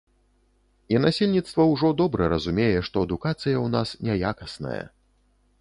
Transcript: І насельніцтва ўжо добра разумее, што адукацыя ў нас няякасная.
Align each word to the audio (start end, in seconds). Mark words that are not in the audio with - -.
І 0.95 1.01
насельніцтва 1.03 1.67
ўжо 1.73 1.91
добра 2.01 2.31
разумее, 2.35 2.79
што 2.89 3.05
адукацыя 3.09 3.55
ў 3.65 3.77
нас 3.77 3.87
няякасная. 4.09 4.83